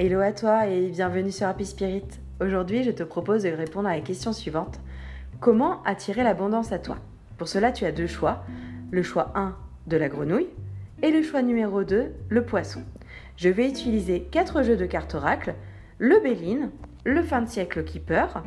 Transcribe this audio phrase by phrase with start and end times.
[0.00, 2.04] Hello à toi et bienvenue sur Happy Spirit.
[2.40, 4.78] Aujourd'hui, je te propose de répondre à la question suivante.
[5.40, 6.98] Comment attirer l'abondance à toi?
[7.36, 8.44] Pour cela, tu as deux choix.
[8.92, 9.56] Le choix 1
[9.88, 10.46] de la grenouille
[11.02, 12.84] et le choix numéro 2, le poisson.
[13.36, 15.56] Je vais utiliser quatre jeux de cartes oracle,
[15.98, 16.70] le Béline,
[17.02, 18.44] le fin de siècle Keeper,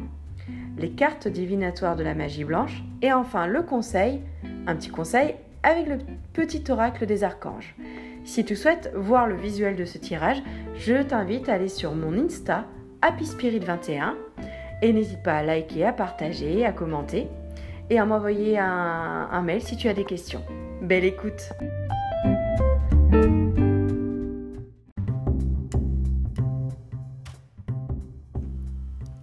[0.77, 4.21] les cartes divinatoires de la magie blanche et enfin le conseil,
[4.67, 5.97] un petit conseil avec le
[6.31, 7.75] petit oracle des archanges.
[8.23, 10.41] Si tu souhaites voir le visuel de ce tirage,
[10.75, 12.65] je t'invite à aller sur mon Insta,
[13.01, 14.15] Happy Spirit 21
[14.83, 17.27] et n'hésite pas à liker, à partager, à commenter
[17.89, 20.43] et à m'envoyer un, un, mail si tu as des questions.
[20.81, 21.51] Belle écoute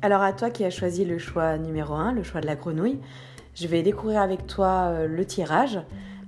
[0.03, 2.99] Alors à toi qui as choisi le choix numéro 1, le choix de la grenouille,
[3.55, 5.81] je vais découvrir avec toi euh, le tirage.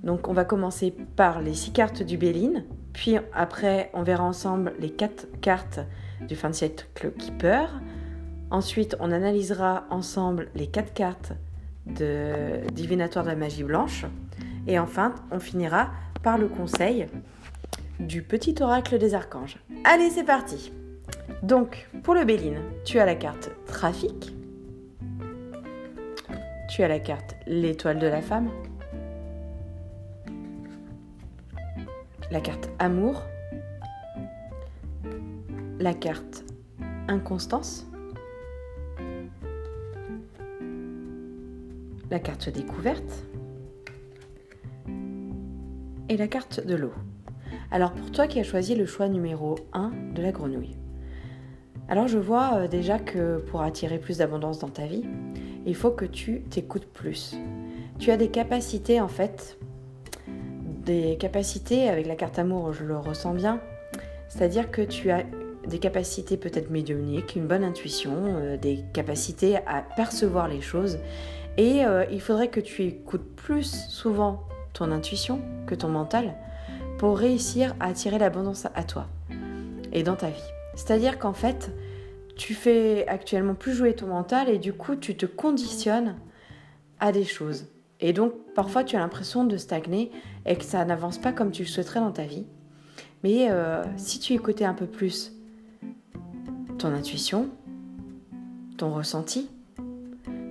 [0.03, 4.73] Donc on va commencer par les 6 cartes du Béline, puis après on verra ensemble
[4.79, 5.79] les 4 cartes
[6.27, 7.81] du fin de siècle Keeper.
[8.49, 11.33] Ensuite on analysera ensemble les 4 cartes
[11.85, 14.05] de divinatoire de la magie blanche.
[14.67, 15.91] Et enfin on finira
[16.23, 17.07] par le conseil
[17.99, 19.57] du petit oracle des archanges.
[19.83, 20.71] Allez c'est parti
[21.43, 24.33] Donc pour le Béline, tu as la carte Trafic,
[26.69, 28.49] tu as la carte L'étoile de la femme,
[32.31, 33.23] la carte amour,
[35.79, 36.45] la carte
[37.09, 37.85] inconstance,
[42.09, 43.25] la carte découverte
[46.07, 46.93] et la carte de l'eau.
[47.69, 50.77] Alors pour toi qui as choisi le choix numéro 1 de la grenouille.
[51.89, 55.03] Alors je vois euh, déjà que pour attirer plus d'abondance dans ta vie,
[55.65, 57.35] il faut que tu t'écoutes plus.
[57.99, 59.57] Tu as des capacités en fait
[60.85, 63.59] des capacités, avec la carte amour, je le ressens bien,
[64.27, 65.23] c'est-à-dire que tu as
[65.67, 70.97] des capacités peut-être médiumniques, une bonne intuition, euh, des capacités à percevoir les choses.
[71.57, 76.33] Et euh, il faudrait que tu écoutes plus souvent ton intuition que ton mental
[76.97, 79.07] pour réussir à attirer l'abondance à toi
[79.91, 80.51] et dans ta vie.
[80.75, 81.71] C'est-à-dire qu'en fait,
[82.37, 86.15] tu fais actuellement plus jouer ton mental et du coup, tu te conditionnes
[86.99, 87.67] à des choses.
[88.01, 90.11] Et donc, parfois, tu as l'impression de stagner
[90.45, 92.45] et que ça n'avance pas comme tu le souhaiterais dans ta vie.
[93.23, 95.33] Mais euh, si tu écoutais un peu plus
[96.79, 97.49] ton intuition,
[98.77, 99.49] ton ressenti,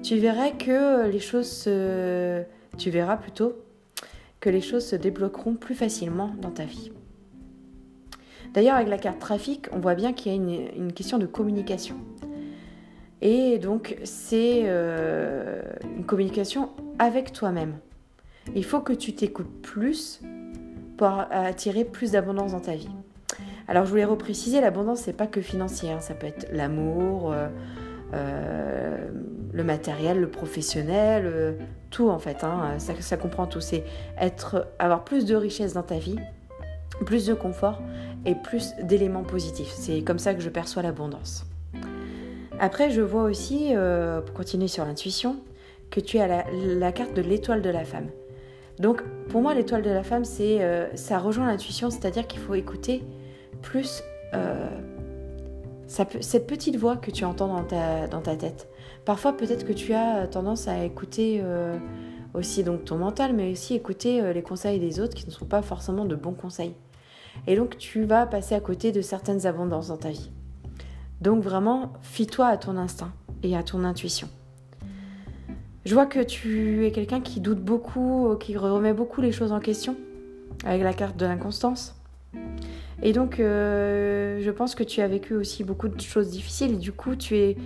[0.03, 2.43] tu verrais que les choses se...
[2.79, 3.55] Tu verras plutôt
[4.39, 6.93] que les choses se débloqueront plus facilement dans ta vie.
[8.55, 11.27] D'ailleurs, avec la carte trafic, on voit bien qu'il y a une, une question de
[11.27, 11.97] communication.
[13.23, 15.61] Et donc, c'est euh,
[15.97, 17.75] une communication avec toi-même.
[18.55, 20.21] Il faut que tu t'écoutes plus
[20.97, 22.91] pour attirer plus d'abondance dans ta vie.
[23.69, 25.93] Alors, je voulais repréciser, l'abondance, c'est pas que financier.
[25.93, 26.01] Hein.
[26.01, 27.49] Ça peut être l'amour, euh,
[28.15, 29.09] euh,
[29.53, 31.57] le matériel, le professionnel,
[31.91, 32.43] tout en fait.
[32.43, 32.79] Hein.
[32.79, 33.61] Ça, comprend tout.
[33.61, 33.85] C'est
[34.19, 36.17] être, avoir plus de richesse dans ta vie,
[37.05, 37.81] plus de confort
[38.25, 39.71] et plus d'éléments positifs.
[39.71, 41.50] C'est comme ça que je perçois l'abondance.
[42.63, 45.37] Après, je vois aussi, euh, pour continuer sur l'intuition,
[45.91, 48.09] que tu as la, carte de l'étoile de la femme.
[48.79, 52.55] Donc, pour moi, l'étoile de la femme, c'est, euh, ça rejoint l'intuition, c'est-à-dire qu'il faut
[52.55, 53.03] écouter
[53.63, 54.03] plus
[54.35, 54.69] euh,
[55.87, 57.65] cette petite voix que tu entends
[58.11, 58.69] dans ta, tête.
[59.07, 61.43] Parfois, peut-être que tu as tendance à écouter
[62.35, 65.63] aussi donc ton mental, mais aussi écouter les conseils des autres qui ne sont pas
[65.63, 66.75] forcément de bons conseils.
[67.49, 70.31] Et donc, tu vas passer à côté de certaines abondances dans ta vie.
[71.21, 74.29] Donc vraiment, fie-toi à ton instinct et à ton intuition.
[75.85, 79.61] Je vois que tu es quelqu'un qui doute beaucoup, qui remet beaucoup les choses en
[79.61, 79.97] question
[80.65, 81.95] avec la carte de l'inconstance.
[83.03, 86.77] Et donc, euh, je pense que tu as vécu aussi beaucoup de choses difficiles et
[86.77, 87.57] du coup, tu, es,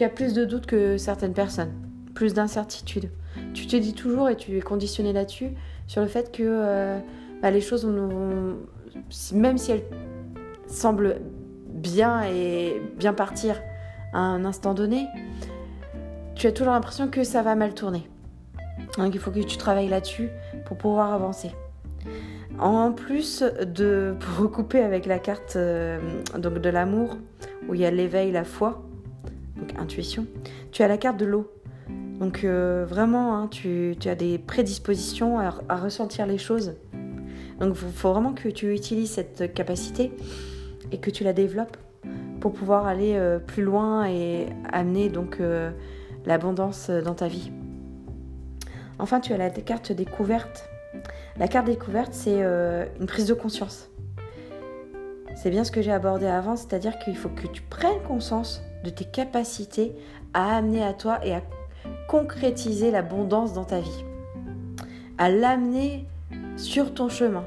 [0.00, 1.72] as plus de doutes que certaines personnes,
[2.14, 3.10] plus d'incertitudes.
[3.54, 5.50] Tu te dis toujours et tu es conditionné là-dessus,
[5.86, 6.98] sur le fait que euh,
[7.40, 7.86] bah, les choses,
[9.32, 9.84] même si elles
[10.66, 11.16] semblent
[11.84, 13.60] bien et bien partir
[14.12, 15.06] à un instant donné,
[16.34, 18.08] tu as toujours l'impression que ça va mal tourner.
[18.98, 20.30] Donc il faut que tu travailles là-dessus
[20.64, 21.52] pour pouvoir avancer.
[22.58, 25.98] En plus de, pour recouper avec la carte euh,
[26.38, 27.16] donc de l'amour,
[27.68, 28.82] où il y a l'éveil, la foi,
[29.56, 30.26] donc intuition,
[30.72, 31.50] tu as la carte de l'eau.
[32.18, 36.74] Donc euh, vraiment, hein, tu, as des prédispositions à, ressentir les choses.
[37.60, 40.12] Donc il faut vraiment que tu utilises cette capacité
[40.94, 41.76] et que tu la développes
[42.40, 45.72] pour pouvoir aller euh, plus loin et amener donc euh,
[46.24, 47.50] l'abondance dans ta vie.
[49.00, 50.68] Enfin, tu as la carte découverte.
[51.36, 53.90] La carte découverte, c'est euh, une prise de conscience.
[55.34, 58.90] c'est bien ce que j'ai abordé avant, c'est-à-dire qu'il faut que tu prennes conscience de
[58.90, 59.92] tes capacités
[60.32, 61.42] à amener à toi et à
[62.06, 64.04] concrétiser l'abondance dans ta vie,
[65.18, 66.06] à l'amener
[66.56, 67.44] sur ton chemin.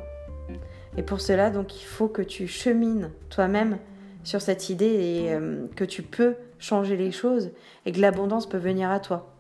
[0.98, 3.78] Et pour cela, donc, il faut que tu chemines toi-même
[4.24, 7.52] sur cette idée et euh, que tu peux changer les choses
[7.86, 9.34] et que l'abondance peut venir à toi.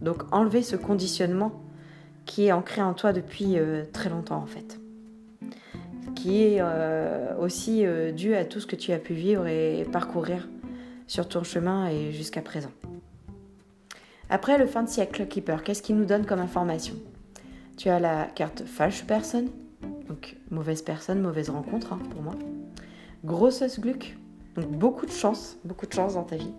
[0.00, 1.60] Donc, enlever ce conditionnement
[2.24, 4.78] qui est ancré en toi depuis euh, très longtemps en fait
[6.14, 7.84] qui est euh, aussi
[8.14, 10.48] dû à tout ce que tu as pu vivre et parcourir
[11.08, 12.70] sur ton chemin et jusqu'à présent.
[14.30, 16.94] Après le fin de siècle Keeper, qu'est-ce qu'il nous donne comme information?
[17.76, 19.48] Tu as la carte false personne,
[20.12, 22.34] donc mauvaise personne, mauvaise rencontre hein, pour moi.
[23.24, 24.14] Grosses Gluck,
[24.56, 26.52] donc beaucoup de chance, beaucoup de chance dans ta vie.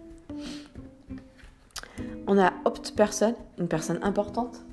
[2.26, 4.66] On a opt personne, une personne importante.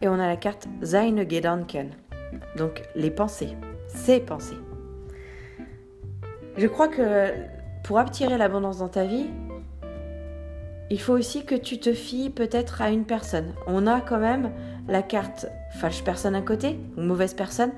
[0.00, 1.90] Et on a la carte Seine Gedanken,
[2.56, 3.56] donc les pensées,
[3.88, 4.56] ces pensées.
[6.56, 7.30] Je crois que
[7.82, 9.26] pour attirer l'abondance dans ta vie,
[10.90, 13.54] il faut aussi que tu te fies peut-être à une personne.
[13.66, 14.52] On a quand même
[14.88, 15.46] la carte
[15.78, 17.72] fâche personne à côté, ou mauvaise personne.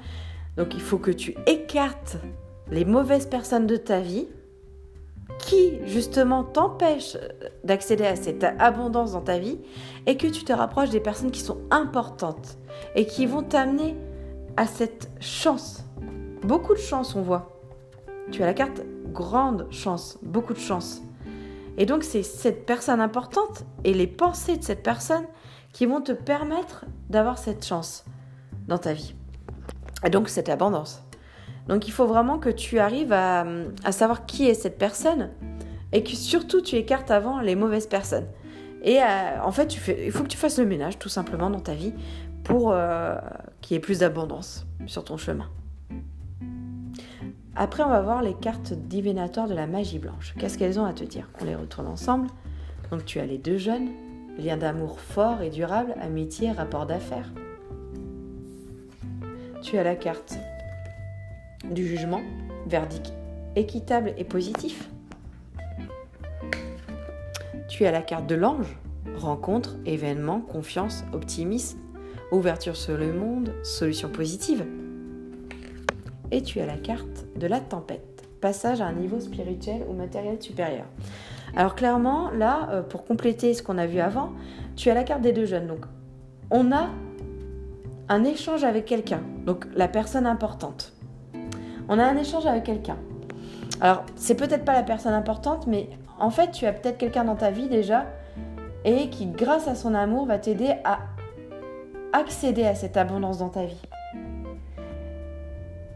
[0.57, 2.17] Donc il faut que tu écartes
[2.71, 4.27] les mauvaises personnes de ta vie
[5.39, 7.19] qui justement t'empêchent
[7.63, 9.59] d'accéder à cette abondance dans ta vie
[10.07, 12.59] et que tu te rapproches des personnes qui sont importantes
[12.95, 13.97] et qui vont t'amener
[14.57, 15.85] à cette chance.
[16.43, 17.61] Beaucoup de chance, on voit.
[18.31, 18.83] Tu as la carte
[19.13, 21.03] grande chance, beaucoup de chance.
[21.79, 25.25] Et donc c'est cette personne importante et les pensées de cette personne
[25.73, 28.05] qui vont te permettre d'avoir cette chance
[28.67, 29.15] dans ta vie.
[30.05, 31.03] Et donc cette abondance.
[31.69, 33.45] Donc il faut vraiment que tu arrives à,
[33.91, 35.31] savoir qui est cette personne
[35.93, 38.27] et que surtout tu écartes avant les mauvaises personnes.
[38.83, 41.75] Et euh, en fait, il faut que tu fasses le ménage tout simplement dans ta
[41.75, 41.93] vie
[42.45, 43.17] pour euh,
[43.61, 45.49] qu'il y ait plus d'abondance sur ton chemin.
[47.59, 50.35] Après, on va voir les cartes divinatoires de la magie blanche.
[50.39, 51.31] Qu'est-ce qu'elles ont à te dire?
[51.41, 52.29] On les retourne ensemble.
[52.91, 53.89] Donc tu as les deux jeunes,
[54.39, 57.33] lien d'amour fort et durable, amitié, rapport d'affaires.
[59.63, 60.39] Tu as la carte
[61.71, 62.21] du jugement,
[62.67, 63.13] verdict
[63.57, 64.91] équitable et positif.
[67.69, 68.77] Tu as la carte de l'ange,
[69.17, 71.79] rencontre, événement, confiance, optimisme,
[72.31, 74.65] ouverture sur le monde, solution positive.
[76.31, 80.43] Et tu as la carte de la tempête, passage à un niveau spirituel ou matériel
[80.43, 80.87] supérieur.
[81.57, 84.33] Alors clairement, là, euh, pour compléter ce qu'on a vu avant,
[84.77, 85.67] tu as la carte des deux jeunes.
[85.67, 85.87] Donc,
[86.51, 86.89] on a
[88.09, 90.93] un échange avec quelqu'un, donc la personne importante.
[91.89, 92.99] On a un échange avec quelqu'un.
[93.81, 95.89] Alors, c'est peut-être pas la personne importante, mais
[96.19, 98.07] en fait, tu as peut-être quelqu'un dans ta vie déjà
[98.85, 100.99] et qui, grâce à son amour, va t'aider à
[102.13, 103.83] accéder à cette abondance dans ta vie.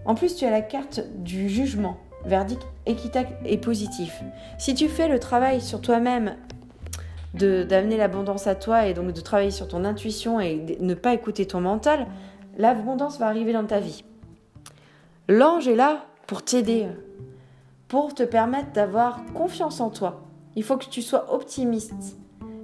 [0.05, 4.23] En plus, tu as la carte du jugement, verdict équitable et positif.
[4.59, 6.37] Si tu fais le travail sur toi-même
[7.35, 11.15] d'amener l'abondance à toi et donc de travailler sur ton intuition et de ne pas
[11.15, 12.07] écouter ton mental,
[12.59, 14.05] l'abondance va arriver dans ta vie.
[15.29, 16.89] L'ange est là pour t'aider,
[17.87, 20.23] pour te permettre d'avoir confiance en toi.
[20.57, 22.17] Il faut que tu sois optimiste,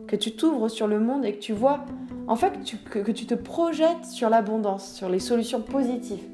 [0.08, 1.84] que tu t'ouvres sur le monde et que tu vois
[2.28, 2.58] en fait,
[2.90, 6.24] que, tu te projettes sur l'abondance, sur les solutions positives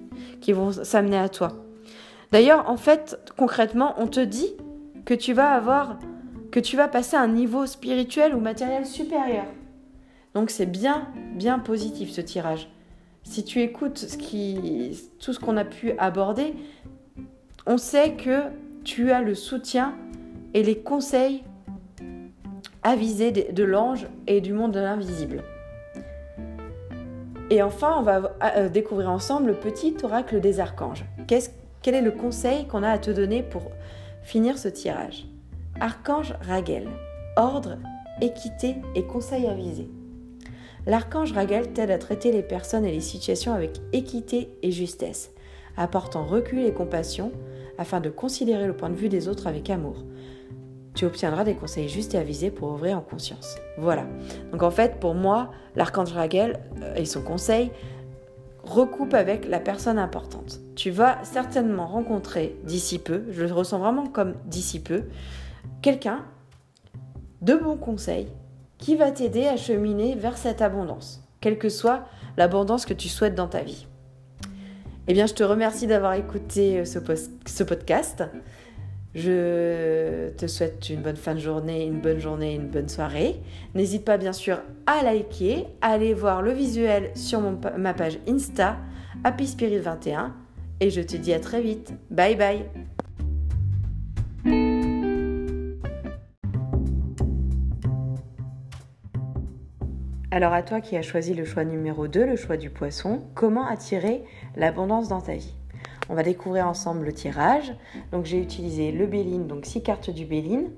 [0.40, 1.52] qui vont s'amener à toi.
[2.32, 4.54] D'ailleurs, en fait, concrètement, on te dit
[5.04, 5.98] que tu vas avoir,
[6.50, 9.44] que tu vas passer à un niveau spirituel ou matériel supérieur.
[10.34, 12.70] Donc c'est bien, bien positif ce tirage.
[13.22, 14.06] Si tu écoutes
[15.18, 16.54] tout ce qu'on a pu aborder,
[17.66, 18.44] on sait que
[18.82, 19.94] tu as le soutien
[20.54, 21.44] et les conseils
[22.82, 25.44] avisés de l'ange et du monde de l'invisible.
[27.52, 31.04] Et enfin, on va euh, découvrir ensemble le petit oracle des archanges.
[31.26, 33.70] quel est le conseil qu'on a à te donner pour
[34.22, 35.26] finir ce tirage?
[35.78, 36.88] Archange Raguel,
[37.36, 37.76] ordre,
[38.22, 39.90] équité et conseil avisé.
[40.86, 45.30] L'archange Raguel t'aide à traiter les personnes et les situations avec équité et justesse,
[45.76, 47.32] apportant recul et compassion
[47.76, 49.96] afin de considérer le point de vue des autres avec amour
[50.94, 53.56] tu obtiendras des conseils justes et avisés pour ouvrir en conscience.
[53.78, 54.06] Voilà.
[54.52, 57.70] Donc en fait, pour moi, l'archange Raguel euh, et son conseil
[58.64, 60.60] recoupe avec la personne importante.
[60.76, 65.04] Tu vas certainement rencontrer d'ici peu, je le ressens vraiment comme d'ici peu,
[65.80, 66.24] quelqu'un
[67.40, 68.28] de bons conseils
[68.78, 72.04] qui va t'aider à cheminer vers cette abondance, quelle que soit
[72.36, 73.86] l'abondance que tu souhaites dans ta vie.
[75.08, 78.22] Eh bien, je te remercie d'avoir écouté euh, ce podcast.
[79.14, 83.36] Je te souhaite une bonne fin de journée, une bonne journée, une bonne soirée.
[83.74, 87.42] N'hésite pas bien sûr à liker, à aller voir le visuel sur
[87.76, 88.78] ma page Insta,
[89.24, 90.34] Happy Spirit 21
[90.80, 91.92] et je te dis à très vite.
[92.10, 92.64] Bye bye
[100.30, 103.66] Alors à toi qui as choisi le choix numéro 2, le choix du poisson, comment
[103.66, 104.24] attirer
[104.56, 105.54] l'abondance dans ta vie?
[106.12, 107.72] On va découvrir ensemble le tirage.
[108.12, 110.68] Donc j'ai utilisé le Béline, donc 6 cartes du Béline.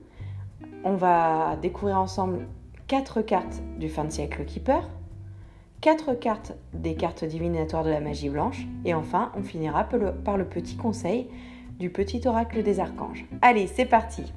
[0.84, 2.46] On va découvrir ensemble
[2.86, 4.88] 4 cartes du fin de siècle Keeper,
[5.80, 9.88] 4 cartes des cartes divinatoires de la magie blanche et enfin on finira
[10.24, 11.28] par le petit conseil
[11.80, 13.26] du petit oracle des archanges.
[13.42, 14.32] Allez, c'est parti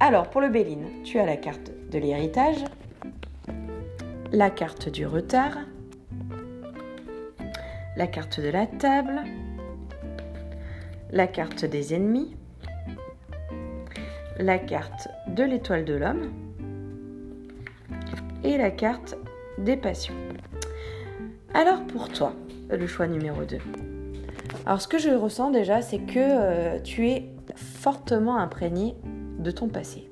[0.00, 2.64] Alors pour le Béline, tu as la carte de l'héritage,
[4.32, 5.56] la carte du retard,
[7.96, 9.22] la carte de la table,
[11.10, 12.34] la carte des ennemis,
[14.38, 16.32] la carte de l'étoile de l'homme
[18.44, 19.16] et la carte
[19.58, 20.14] des passions.
[21.54, 22.34] Alors pour toi,
[22.70, 23.58] le choix numéro 2.
[24.66, 28.94] Alors ce que je ressens déjà, c'est que euh, tu es fortement imprégné
[29.38, 30.10] de ton passé.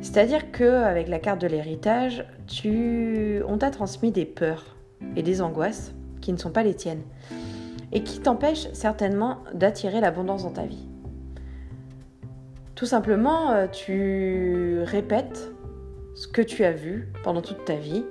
[0.00, 2.26] C'est-à-dire qu'avec la carte de l'héritage,
[2.66, 4.76] on t'a transmis des peurs
[5.16, 7.02] et des angoisses qui ne sont pas les tiennes
[7.94, 10.86] et qui t'empêchent certainement d'attirer l'abondance dans ta vie.
[12.74, 15.52] Tout simplement, euh, tu répètes
[16.16, 18.04] ce que tu as vu pendant toute ta vie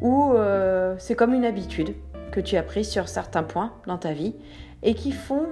[0.00, 1.94] ou euh, c'est comme une habitude
[2.30, 4.34] que tu as prise sur certains points dans ta vie
[4.82, 5.46] et qui font,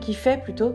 [0.00, 0.74] qui fait plutôt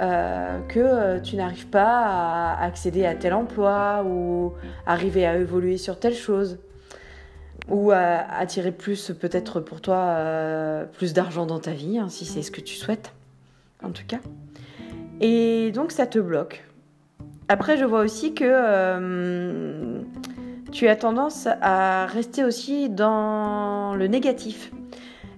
[0.00, 4.52] euh, que tu n'arrives pas à accéder à tel emploi ou
[4.86, 6.58] arriver à évoluer sur telle chose
[7.68, 12.24] ou à attirer plus peut-être pour toi euh, plus d'argent dans ta vie hein, si
[12.24, 13.12] c'est ce que tu souhaites
[13.82, 14.20] en tout cas.
[15.20, 16.64] Et donc ça te bloque.
[17.48, 20.02] Après je vois aussi que
[20.72, 24.72] tu as tendance à rester aussi dans le négatif.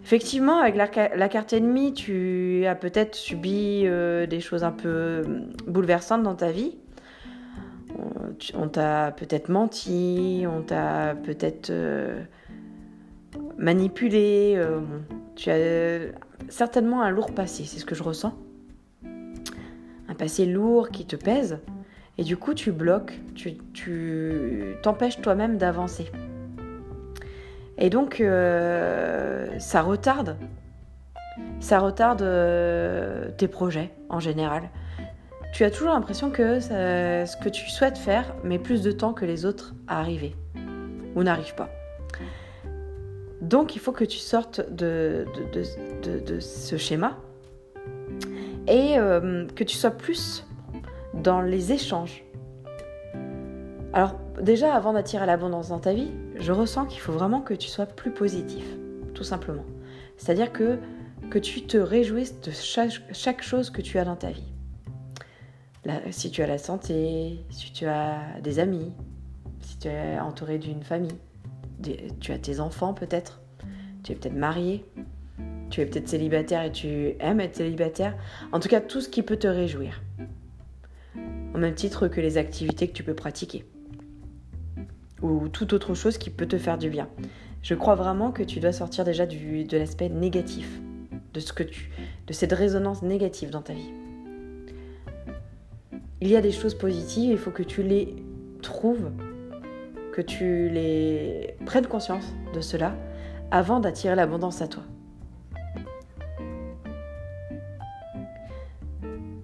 [0.06, 5.22] Effectivement, avec la, carte ennemie, tu as peut-être subi euh, des choses un peu euh,
[5.66, 6.76] bouleversantes dans ta vie.
[8.54, 12.22] On t'a peut-être menti, on t'a peut-être euh,
[13.56, 14.60] manipulé.
[15.34, 16.12] tu as
[16.48, 18.34] certainement un lourd passé, c'est ce que je ressens.
[19.04, 21.58] Un passé lourd qui te pèse.
[22.18, 26.10] Et du coup, tu bloques, tu t'empêches toi-même d'avancer.
[27.78, 30.36] Et donc, euh, ça retarde.
[31.60, 34.70] Ça retarde euh, tes projets en général.
[35.56, 39.24] Tu as toujours l'impression que ce que tu souhaites faire met plus de temps que
[39.24, 40.36] les autres à arriver
[41.14, 41.70] ou n'arrive pas.
[43.40, 45.24] Donc, il faut que tu sortes de,
[46.40, 47.16] ce schéma
[48.68, 50.46] et euh, que tu sois plus
[51.14, 52.22] dans les échanges.
[53.94, 57.68] Alors, déjà, avant d'attirer l'abondance dans ta vie, je ressens qu'il faut vraiment que tu
[57.68, 58.66] sois plus positif,
[59.14, 59.64] tout simplement.
[60.18, 60.78] C'est-à-dire que
[61.38, 64.52] tu te réjouisses de chaque, chose que tu as dans ta vie.
[66.10, 68.92] Si tu as la santé, si tu as des amis,
[69.60, 71.16] si tu es entouré d'une famille,
[72.20, 73.40] tu as tes enfants peut-être,
[74.02, 74.84] tu es peut-être marié,
[75.70, 78.16] tu es peut-être célibataire et tu aimes être célibataire.
[78.52, 80.02] En tout cas, tout ce qui peut te réjouir.
[81.54, 83.64] Au même titre que les activités que tu peux pratiquer
[85.22, 87.08] ou toute autre chose qui peut te faire du bien.
[87.62, 90.80] Je crois vraiment que tu dois sortir déjà de l'aspect négatif,
[91.32, 91.90] de ce que tu,
[92.26, 93.92] de cette résonance négative dans ta vie.
[96.20, 98.16] Il y a des choses positives, il faut que tu les
[98.62, 99.10] trouves,
[100.12, 102.94] que tu les prennes conscience de cela
[103.50, 104.82] avant d'attirer l'abondance à toi.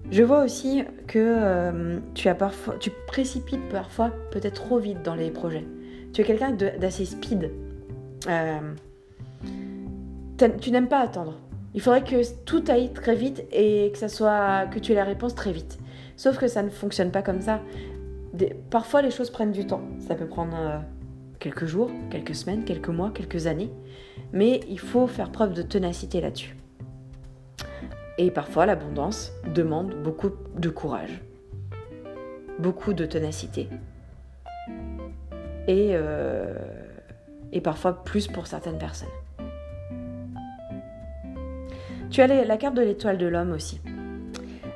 [0.09, 5.15] Je vois aussi que euh, tu, as parfois, tu précipites parfois peut-être trop vite dans
[5.15, 5.65] les projets.
[6.13, 7.51] Tu es quelqu'un d'assez speed.
[8.27, 8.59] Euh,
[10.59, 11.39] tu n'aimes pas attendre.
[11.73, 15.03] Il faudrait que tout aille très vite et que ça soit que tu aies la
[15.03, 15.79] réponse très vite.
[16.15, 17.61] Sauf que ça ne fonctionne pas comme ça.
[18.69, 19.81] parfois les choses prennent du temps.
[19.99, 20.79] Ça peut prendre euh,
[21.39, 23.71] quelques jours, quelques semaines, quelques mois, quelques années.
[24.31, 26.55] Mais il faut faire preuve de ténacité là-dessus.
[28.17, 31.21] Et parfois, l'abondance demande beaucoup de courage,
[32.59, 33.69] beaucoup de ténacité.
[35.67, 36.55] Et, euh,
[37.51, 39.09] et parfois plus pour certaines personnes.
[42.11, 43.81] Tu as la carte de l'étoile de l'homme aussi.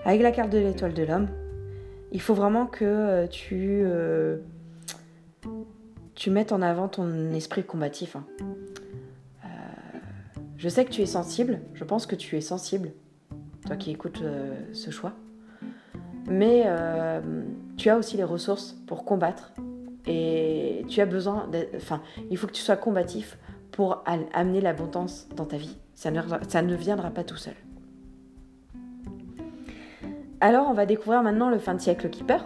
[0.08, 1.28] Avec la carte de l'étoile de l'homme,
[2.12, 4.38] il faut vraiment que euh, tu, euh,
[6.16, 8.16] tu mettes en avant ton esprit combatif.
[8.16, 8.26] Hein.
[10.58, 12.94] je sais que tu es sensible, je pense que tu es sensible
[13.68, 15.14] toi qui écoutes euh, ce choix.
[16.30, 17.44] Mais euh,
[17.78, 19.54] tu as aussi les ressources pour combattre
[20.06, 23.38] et tu as besoin, enfin, il faut que tu sois combatif
[23.72, 25.78] pour amener l'abondance dans ta vie.
[25.94, 27.54] Ça ne, ça ne viendra pas tout seul.
[30.40, 32.44] Alors, on va découvrir maintenant le fin de siècle Keeper.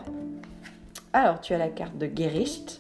[1.12, 2.80] Alors, tu as la carte de Gericht.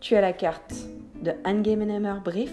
[0.00, 0.74] Tu as la carte
[1.22, 2.52] de Angemenemer Brief.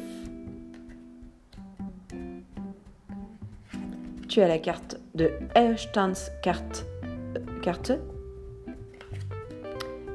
[4.28, 6.86] Tu as la carte de Erstandskarte
[7.62, 7.92] carte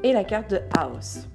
[0.02, 1.28] et la carte de House.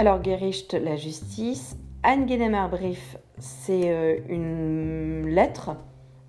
[0.00, 1.76] Alors Gericht, la justice.
[2.02, 5.76] Angenemer Brief, c'est euh, une lettre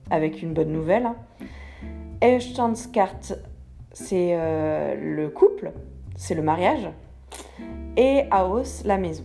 [0.09, 1.07] avec une bonne nouvelle.
[2.19, 3.39] Erstandskarte,
[3.93, 5.71] c'est euh, le couple,
[6.17, 6.89] c'est le mariage.
[7.95, 9.23] Et Haus, la maison.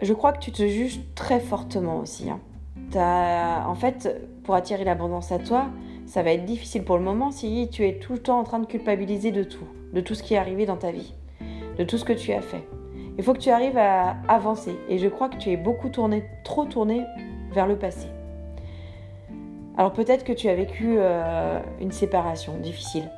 [0.00, 2.30] Je crois que tu te juges très fortement aussi.
[2.30, 2.40] Hein.
[3.66, 4.08] En fait,
[4.44, 5.66] pour attirer l'abondance à toi,
[6.06, 8.58] ça va être difficile pour le moment si tu es tout le temps en train
[8.58, 11.12] de culpabiliser de tout, de tout ce qui est arrivé dans ta vie,
[11.78, 12.64] de tout ce que tu as fait.
[13.18, 16.24] Il faut que tu arrives à avancer et je crois que tu es beaucoup tourné,
[16.44, 17.04] trop tourné
[17.52, 18.08] vers le passé.
[19.76, 23.10] Alors peut-être que tu as vécu euh, une séparation difficile.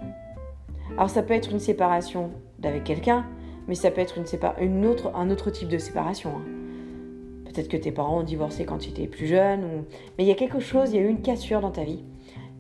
[0.96, 3.26] Alors ça peut être une séparation d'avec quelqu'un,
[3.66, 4.18] mais ça peut être
[4.60, 6.30] une, autre, un autre type de séparation.
[6.36, 6.42] Hein.
[7.46, 9.84] Peut-être que tes parents ont divorcé quand tu étais plus jeune,
[10.18, 12.04] mais il y a quelque chose, il y a eu une cassure dans ta vie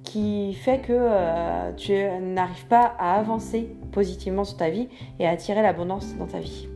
[0.04, 5.30] qui fait que euh, tu n'arrives pas à avancer positivement sur ta vie et à
[5.30, 6.68] attirer l'abondance dans ta vie.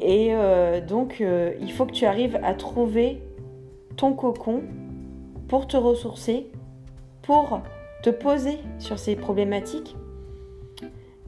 [0.00, 3.22] Et euh, donc, euh, il faut que tu arrives à trouver
[3.96, 4.62] ton cocon
[5.48, 6.52] pour te ressourcer,
[7.22, 7.62] pour
[8.02, 9.96] te poser sur ces problématiques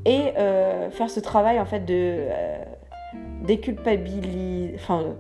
[0.07, 0.33] et
[0.93, 2.27] faire ce travail en fait de
[3.45, 5.17] déculpabiliser, enfin,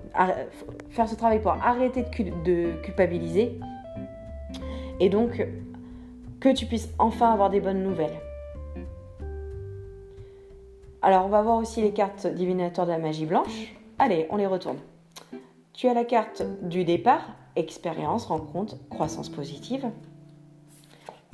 [0.90, 3.58] faire ce travail pour arrêter de, culpabiliser
[5.00, 5.46] et donc
[6.38, 8.20] que tu puisses enfin avoir des bonnes nouvelles.
[11.02, 13.74] Alors, on va voir aussi les cartes divinatoires de la magie blanche.
[13.98, 14.78] Allez, on les retourne.
[15.72, 19.90] Tu as la carte du départ, expérience, rencontre, croissance positive.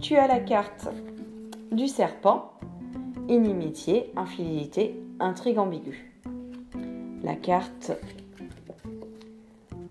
[0.01, 0.89] Tu as la carte
[1.73, 2.53] du serpent,
[3.29, 6.07] inimitié, infidélité, intrigue ambiguë
[7.27, 7.91] la carte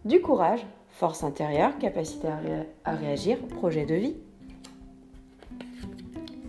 [0.06, 2.30] du courage, force intérieure, capacité
[2.86, 4.16] à, réagir, projet de vie.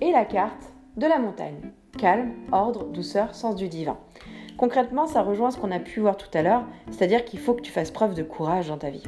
[0.00, 3.98] Et la carte de la montagne, calme, ordre, douceur, sens du divin.
[4.56, 7.60] Concrètement, ça rejoint ce qu'on a pu voir tout à l'heure, c'est-à-dire qu'il faut que
[7.60, 9.02] tu fasses preuve de courage dans ta vie.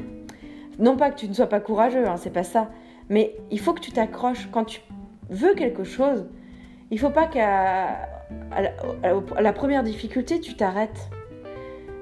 [0.77, 2.69] Non pas que tu ne sois pas courageux, hein, c'est pas ça,
[3.07, 4.81] mais il faut que tu t'accroches quand tu
[5.29, 6.27] veux quelque chose.
[6.91, 8.09] Il faut pas qu'à
[9.39, 11.09] la première difficulté, tu t'arrêtes.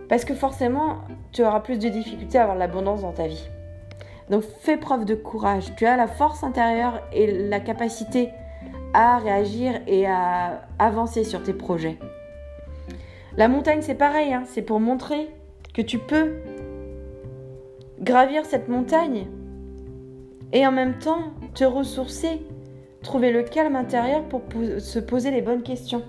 [0.10, 1.00] Parce que forcément,
[1.32, 3.48] tu auras plus de difficultés à avoir l'abondance dans ta vie.
[4.30, 5.74] Donc fais preuve de courage.
[5.76, 8.30] Tu as la force intérieure et la capacité
[8.94, 11.98] à réagir et à avancer sur tes projets.
[13.36, 14.44] La montagne, c'est pareil, hein.
[14.48, 15.30] c'est pour montrer
[15.74, 16.38] que tu peux
[18.02, 19.28] gravir cette montagne
[20.54, 22.42] et en même temps te ressourcer,
[23.04, 24.42] trouver le calme intérieur pour
[24.80, 26.04] se poser les bonnes questions.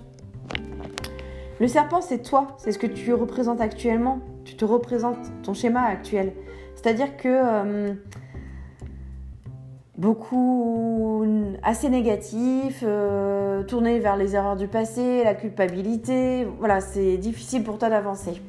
[1.60, 4.20] Le serpent, c'est toi, c'est ce que tu représentes actuellement.
[4.44, 6.32] Tu te représentes ton schéma actuel.
[6.76, 7.94] C'est-à-dire que euh,
[9.96, 11.24] beaucoup
[11.64, 16.46] assez négatif, euh, tourné vers les erreurs du passé, la culpabilité.
[16.60, 18.40] Voilà, c'est difficile pour toi d'avancer.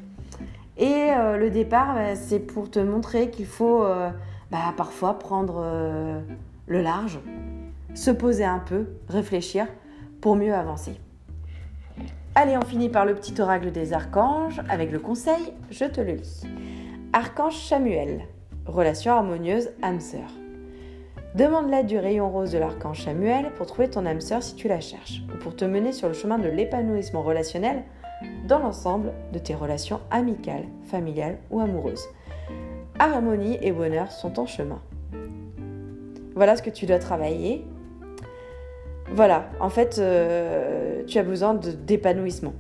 [0.78, 3.84] Et euh, le départ, bah, c'est pour te montrer qu'il faut
[4.52, 5.65] bah, parfois prendre
[6.67, 7.19] le large,
[7.95, 9.65] se poser un peu, réfléchir
[10.22, 11.00] pour mieux avancer.
[12.41, 16.13] Allez, on finit par le petit oracle des archanges avec le conseil, je te le
[16.13, 16.43] lis.
[17.12, 18.21] Archange Samuel,
[18.65, 20.30] relation harmonieuse âme-sœur.
[21.36, 24.69] Demande l'aide du rayon rose de l'archange Samuel pour trouver ton âme sœur si tu
[24.69, 27.84] la cherches, ou pour te mener sur le chemin de l'épanouissement relationnel
[28.47, 32.08] dans l'ensemble de tes relations amicales, familiales ou amoureuses.
[32.99, 34.82] Harmonie et bonheur sont en chemin.
[36.36, 37.67] Voilà ce que tu dois travailler
[39.13, 42.54] voilà, en fait, euh, tu as besoin d'épanouissement.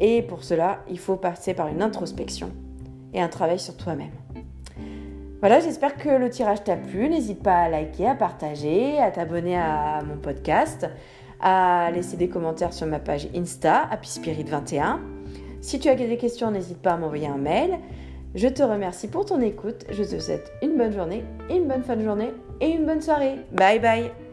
[0.00, 2.50] Et pour cela, il faut passer par une introspection
[3.12, 4.10] et un travail sur toi-même.
[5.40, 7.08] Voilà, j'espère que le tirage t'a plu.
[7.08, 10.88] N'hésite pas à liker, à partager, à t'abonner à mon podcast,
[11.40, 15.00] à laisser des commentaires sur ma page Insta, HappySpirit21.
[15.60, 17.78] Si tu as des questions, n'hésite pas à m'envoyer un mail.
[18.34, 19.84] Je te remercie pour ton écoute.
[19.90, 23.36] Je te souhaite une bonne journée, une bonne fin de journée et une bonne soirée.
[23.52, 24.23] Bye bye